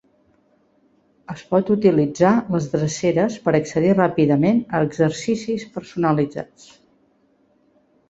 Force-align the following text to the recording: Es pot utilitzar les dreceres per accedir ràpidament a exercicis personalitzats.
Es 1.33 1.43
pot 1.51 1.69
utilitzar 1.75 2.31
les 2.57 2.67
dreceres 2.77 3.37
per 3.45 3.55
accedir 3.61 3.95
ràpidament 4.01 4.65
a 4.73 4.83
exercicis 4.89 5.71
personalitzats. 5.79 6.71